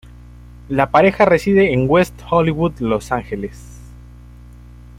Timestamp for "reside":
1.25-1.73